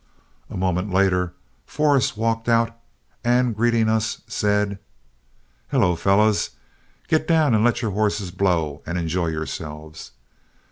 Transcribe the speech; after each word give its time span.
A 0.49 0.57
moment 0.57 0.91
later, 0.91 1.33
Forrest 1.67 2.17
walked 2.17 2.49
out, 2.49 2.75
and 3.23 3.55
greeting 3.55 3.87
us, 3.87 4.23
said: 4.25 4.79
"Hello, 5.69 5.95
fellows. 5.95 6.49
Get 7.07 7.27
down 7.27 7.53
and 7.53 7.63
let 7.63 7.83
your 7.83 7.91
horses 7.91 8.31
blow 8.31 8.81
and 8.87 8.97
enjoy 8.97 9.27
yourselves. 9.27 10.13